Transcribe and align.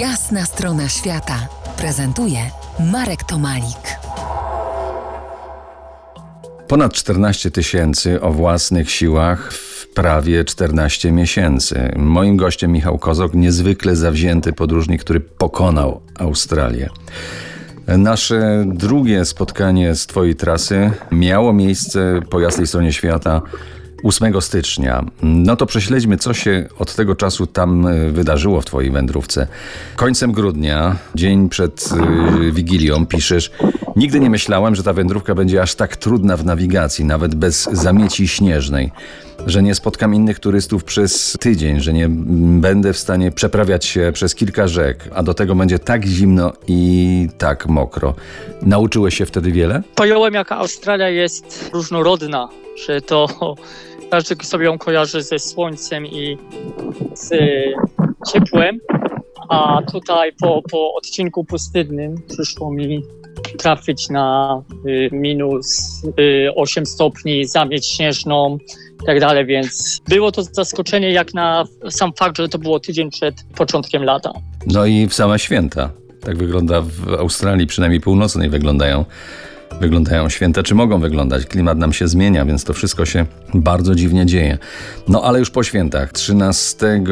Jasna 0.00 0.44
strona 0.44 0.88
świata 0.88 1.48
prezentuje 1.78 2.38
Marek 2.92 3.24
Tomalik. 3.24 3.98
Ponad 6.68 6.92
14 6.92 7.50
tysięcy 7.50 8.20
o 8.20 8.32
własnych 8.32 8.90
siłach 8.90 9.52
w 9.52 9.88
prawie 9.88 10.44
14 10.44 11.12
miesięcy. 11.12 11.92
Moim 11.96 12.36
gościem 12.36 12.72
Michał 12.72 12.98
Kozok, 12.98 13.34
niezwykle 13.34 13.96
zawzięty 13.96 14.52
podróżnik, 14.52 15.00
który 15.04 15.20
pokonał 15.20 16.00
Australię. 16.18 16.88
Nasze 17.86 18.64
drugie 18.66 19.24
spotkanie 19.24 19.94
z 19.94 20.06
Twojej 20.06 20.36
trasy 20.36 20.90
miało 21.12 21.52
miejsce 21.52 22.20
po 22.30 22.40
jasnej 22.40 22.66
stronie 22.66 22.92
świata 22.92 23.42
8 24.02 24.40
stycznia. 24.40 25.04
No 25.22 25.56
to 25.56 25.66
prześledźmy, 25.66 26.16
co 26.16 26.34
się 26.34 26.68
od 26.78 26.94
tego 26.94 27.14
czasu 27.14 27.46
tam 27.46 27.86
e, 27.86 28.10
wydarzyło 28.10 28.60
w 28.60 28.64
Twojej 28.64 28.90
wędrówce. 28.90 29.46
Końcem 29.96 30.32
grudnia, 30.32 30.96
dzień 31.14 31.48
przed 31.48 31.88
y, 32.42 32.52
Wigilią, 32.52 33.06
piszesz: 33.06 33.50
Nigdy 33.96 34.20
nie 34.20 34.30
myślałem, 34.30 34.74
że 34.74 34.82
ta 34.82 34.92
wędrówka 34.92 35.34
będzie 35.34 35.62
aż 35.62 35.74
tak 35.74 35.96
trudna 35.96 36.36
w 36.36 36.44
nawigacji, 36.44 37.04
nawet 37.04 37.34
bez 37.34 37.68
zamieci 37.72 38.28
śnieżnej. 38.28 38.92
Że 39.46 39.62
nie 39.62 39.74
spotkam 39.74 40.14
innych 40.14 40.38
turystów 40.38 40.84
przez 40.84 41.36
tydzień, 41.40 41.80
że 41.80 41.92
nie 41.92 42.08
będę 42.60 42.92
w 42.92 42.98
stanie 42.98 43.32
przeprawiać 43.32 43.84
się 43.84 44.10
przez 44.14 44.34
kilka 44.34 44.68
rzek, 44.68 45.08
a 45.14 45.22
do 45.22 45.34
tego 45.34 45.54
będzie 45.54 45.78
tak 45.78 46.04
zimno 46.04 46.52
i 46.68 47.28
tak 47.38 47.66
mokro. 47.66 48.14
Nauczyłeś 48.62 49.16
się 49.16 49.26
wtedy 49.26 49.52
wiele? 49.52 49.82
Pojąłem, 49.94 50.34
jaka 50.34 50.56
Australia 50.56 51.08
jest 51.08 51.70
różnorodna, 51.72 52.48
że 52.86 53.00
to 53.00 53.26
każdy 54.10 54.44
sobie 54.44 54.64
ją 54.64 54.78
kojarzy 54.78 55.22
ze 55.22 55.38
słońcem 55.38 56.06
i 56.06 56.38
z 57.14 57.30
ciepłem, 58.32 58.78
a 59.48 59.78
tutaj 59.92 60.32
po, 60.32 60.62
po 60.70 60.94
odcinku 60.94 61.44
pustynnym 61.44 62.14
przyszło 62.28 62.70
mi 62.70 63.02
trafić 63.58 64.08
na 64.08 64.62
y, 64.86 65.08
minus 65.12 66.02
y, 66.18 66.54
8 66.54 66.86
stopni, 66.86 67.46
zamieć 67.46 67.86
śnieżną 67.86 68.58
i 69.02 69.06
tak 69.06 69.20
dalej, 69.20 69.46
więc 69.46 70.00
było 70.08 70.32
to 70.32 70.42
zaskoczenie 70.42 71.10
jak 71.10 71.34
na 71.34 71.64
sam 71.90 72.12
fakt, 72.12 72.36
że 72.36 72.48
to 72.48 72.58
było 72.58 72.80
tydzień 72.80 73.10
przed 73.10 73.34
początkiem 73.56 74.04
lata. 74.04 74.32
No 74.66 74.86
i 74.86 75.06
w 75.06 75.14
same 75.14 75.38
święta. 75.38 75.90
Tak 76.20 76.36
wygląda 76.36 76.80
w 76.80 77.14
Australii, 77.14 77.66
przynajmniej 77.66 78.00
północnej 78.00 78.50
wyglądają 78.50 79.04
wyglądają 79.80 80.28
święta, 80.28 80.62
czy 80.62 80.74
mogą 80.74 81.00
wyglądać. 81.00 81.46
Klimat 81.46 81.78
nam 81.78 81.92
się 81.92 82.08
zmienia, 82.08 82.44
więc 82.44 82.64
to 82.64 82.72
wszystko 82.72 83.06
się 83.06 83.26
bardzo 83.54 83.94
dziwnie 83.94 84.26
dzieje. 84.26 84.58
No 85.08 85.22
ale 85.22 85.38
już 85.38 85.50
po 85.50 85.62
świętach, 85.62 86.12
13 86.12 87.02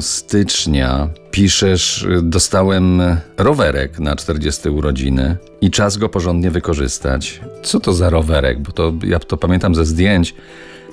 stycznia 0.00 1.08
piszesz, 1.30 2.06
dostałem 2.22 3.02
rowerek 3.36 3.98
na 3.98 4.16
40 4.16 4.68
urodziny 4.68 5.36
i 5.60 5.70
czas 5.70 5.96
go 5.96 6.08
porządnie 6.08 6.50
wykorzystać. 6.50 7.40
Co 7.62 7.80
to 7.80 7.92
za 7.92 8.10
rowerek? 8.10 8.60
Bo 8.60 8.72
to 8.72 8.92
ja 9.04 9.18
to 9.18 9.36
pamiętam 9.36 9.74
ze 9.74 9.84
zdjęć. 9.84 10.34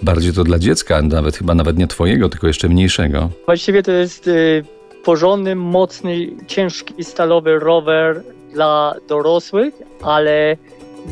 Bardziej 0.01 0.33
to 0.33 0.43
dla 0.43 0.59
dziecka, 0.59 1.01
nawet 1.01 1.37
chyba 1.37 1.55
nawet 1.55 1.77
nie 1.77 1.87
twojego, 1.87 2.29
tylko 2.29 2.47
jeszcze 2.47 2.69
mniejszego. 2.69 3.29
Właściwie 3.45 3.83
to 3.83 3.91
jest 3.91 4.27
y, 4.27 4.63
porządny, 5.03 5.55
mocny, 5.55 6.27
ciężki 6.47 7.03
stalowy 7.03 7.59
rower 7.59 8.23
dla 8.53 8.95
dorosłych, 9.07 9.73
ale 10.01 10.57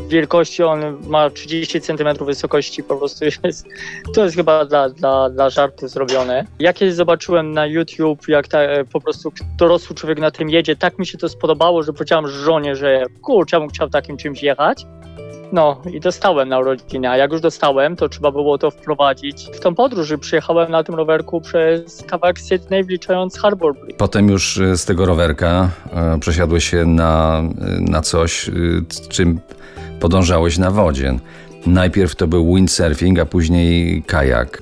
wielkości 0.08 0.64
on 0.64 0.80
ma 1.08 1.30
30 1.30 1.81
cm 1.81 2.25
wysokości, 2.25 2.84
po 2.84 2.97
prostu 2.97 3.25
jest, 3.25 3.66
to 4.16 4.23
jest 4.23 4.36
chyba 4.36 4.66
dla, 4.66 4.89
dla, 4.89 5.30
dla 5.30 5.50
żartu 5.50 5.88
zrobione. 5.88 6.45
Jak 6.59 6.75
kiedyś 6.75 6.95
zobaczyłem 6.95 7.52
na 7.52 7.66
YouTube, 7.66 8.28
jak 8.28 8.48
ta, 8.48 8.59
po 8.92 9.02
prostu 9.02 9.31
dorosły 9.58 9.95
człowiek 9.95 10.20
na 10.20 10.31
tym 10.31 10.50
jedzie, 10.50 10.75
tak 10.75 11.00
mi 11.00 11.08
się 11.08 11.17
to 11.17 11.30
spodobało, 11.30 11.83
że 11.83 11.94
powiedziałem 11.94 12.28
żonie, 12.28 12.75
że 12.75 13.06
kurczę, 13.22 13.56
ja 13.56 13.59
bym 13.59 13.70
chciał 13.70 13.89
takim 13.89 14.17
czymś 14.17 14.44
jechać. 14.44 14.86
No 15.52 15.81
i 15.94 16.00
dostałem 16.00 16.50
na 16.50 16.59
urodziny, 16.59 17.09
a 17.09 17.17
jak 17.17 17.31
już 17.31 17.42
dostałem, 17.42 17.95
to 17.95 18.10
trzeba 18.10 18.32
było 18.32 18.58
to 18.58 18.71
wprowadzić 18.71 19.49
w 19.54 19.60
tą 19.60 19.76
podróż. 19.76 20.14
Przyjechałem 20.20 20.71
na 20.71 20.83
tym 20.83 20.95
rowerku 20.95 21.42
przez 21.42 22.04
kawałek 22.08 22.39
Sydney, 22.39 22.83
wliczając 22.83 23.39
Harbour 23.39 23.76
Bridge. 23.76 23.98
Potem 23.98 24.30
już 24.30 24.58
y, 24.58 24.77
z 24.77 24.86
tego 24.86 25.05
rowerka 25.05 25.70
e, 25.93 26.20
przesiadłeś 26.20 26.70
się 26.70 26.86
na, 26.86 27.43
y, 27.77 27.82
na 27.82 28.02
coś, 28.02 28.49
y, 28.49 28.83
czym 29.10 29.39
podążałeś 30.02 30.58
na 30.58 30.72
wodzie. 30.72 31.20
Najpierw 31.66 32.16
to 32.16 32.28
był 32.28 32.56
windsurfing, 32.56 33.20
a 33.20 33.26
później 33.26 34.04
kajak. 34.04 34.62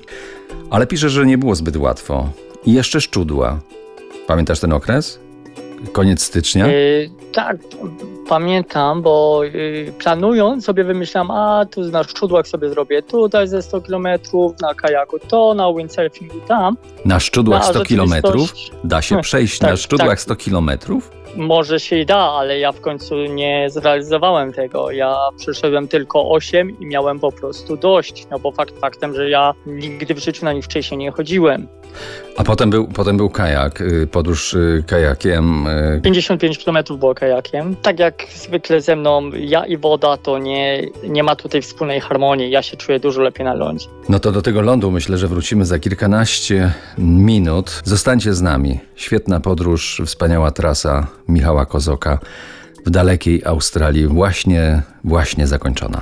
Ale 0.70 0.88
pisze, 0.88 1.10
że 1.10 1.26
nie 1.26 1.38
było 1.38 1.56
zbyt 1.56 1.78
łatwo. 1.78 2.30
I 2.66 2.74
jeszcze 2.74 3.02
szczudła. 3.02 3.60
Pamiętasz 4.28 4.60
ten 4.60 4.74
okres? 4.74 5.20
Koniec 5.92 6.22
stycznia? 6.22 6.68
Yy, 6.68 7.10
tak, 7.34 7.58
pamiętam, 8.30 9.02
bo 9.02 9.44
yy, 9.44 9.94
planując 10.00 10.66
sobie 10.66 10.84
wymyślałem, 10.84 11.32
a 11.32 11.66
tu 11.66 11.82
na 11.82 12.04
szczudłach 12.04 12.48
sobie 12.48 12.70
zrobię 12.70 13.02
tutaj 13.02 13.48
ze 13.48 13.62
100 13.62 13.82
km, 13.82 14.08
na 14.62 14.74
kajaku 14.74 15.20
to, 15.20 15.54
na 15.54 15.74
windsurfingu 15.74 16.40
tam. 16.48 16.78
Na 17.06 17.20
szczudłach 17.20 17.64
No, 17.74 17.84
100 17.84 17.86
km? 17.86 18.14
Da 18.84 19.02
się 19.02 19.22
przejść 19.22 19.60
Tak, 19.60 19.70
na 19.70 19.78
szczudłach 19.78 20.10
tak. 20.10 20.22
100 20.22 20.36
km? 20.36 20.72
Może 21.36 21.80
się 21.80 21.98
i 22.00 22.06
da, 22.06 22.18
ale 22.18 22.60
ja 22.60 22.72
w 22.72 22.82
końcu 22.82 23.16
nie 23.16 23.70
zrealizowałem 23.70 24.54
tego. 24.54 24.92
Ja 24.92 25.16
przeszedłem 25.38 25.88
tylko 25.88 26.32
8 26.32 26.80
i 26.80 26.86
miałem 26.86 27.20
po 27.20 27.32
prostu 27.32 27.78
dość. 27.78 28.28
No 28.32 28.40
bo 28.40 28.52
fakt 28.52 28.80
faktem, 28.80 29.16
że 29.16 29.30
ja 29.30 29.54
nigdy 29.66 30.14
w 30.14 30.20
życiu 30.20 30.46
na 30.46 30.54
nich 30.54 30.66
wcześniej 30.66 30.98
nie 30.98 31.12
chodziłem. 31.12 31.68
A 32.38 32.44
potem 32.44 32.70
był, 32.70 32.88
potem 32.88 33.18
był 33.18 33.30
kajak, 33.30 33.82
y, 33.82 34.08
podróż 34.08 34.54
y, 34.54 34.84
kajakiem. 34.88 35.68
y, 35.68 36.02
55 36.04 36.66
km 36.66 36.78
było 37.00 37.16
kajakiem. 37.16 37.76
Tak 37.76 38.00
jak 38.00 38.24
zwykle 38.36 38.82
ze 38.82 38.96
mną, 38.96 39.30
ja 39.34 39.66
i 39.66 39.78
woda 39.78 40.18
to 40.18 40.38
nie, 40.40 40.84
nie 41.04 41.24
ma 41.24 41.36
tutaj 41.36 41.62
wspólnej 41.62 42.02
harmonii. 42.02 42.52
Ja 42.52 42.62
się 42.62 42.78
czuję 42.78 43.00
dużo 43.00 43.22
lepiej 43.22 43.46
na 43.46 43.54
lądzie. 43.54 43.88
No 44.10 44.20
to 44.20 44.32
do 44.32 44.42
tego 44.42 44.62
lądu 44.62 44.92
myślę, 44.92 45.18
że 45.18 45.28
wrócimy 45.28 45.66
za 45.66 45.80
kilkanaście 45.80 46.74
minut. 46.98 47.82
Zostańcie 47.84 48.34
z 48.34 48.42
nami. 48.42 48.80
Świetna 48.96 49.40
podróż, 49.40 50.02
wspaniała 50.06 50.52
trasa 50.52 51.08
Michała 51.28 51.66
Kozoka 51.66 52.20
w 52.86 52.90
dalekiej 52.90 53.42
Australii, 53.46 54.08
właśnie, 54.08 54.82
właśnie 55.04 55.48
zakończona. 55.48 56.02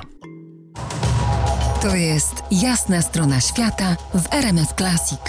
To 1.81 1.95
jest 1.95 2.33
Jasna 2.51 3.01
strona 3.01 3.41
świata 3.41 3.95
w 4.13 4.33
RMS 4.33 4.73
Classic. 4.77 5.19